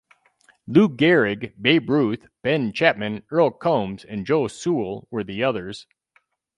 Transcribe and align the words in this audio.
Lou 0.65 0.89
Gehrig, 0.89 1.53
Babe 1.61 1.87
Ruth, 1.87 2.25
Ben 2.41 2.73
Chapman, 2.73 3.21
Earle 3.29 3.51
Combs 3.51 4.03
and 4.03 4.25
Joe 4.25 4.47
Sewell 4.47 5.07
were 5.11 5.23
the 5.23 5.43
others. 5.43 5.85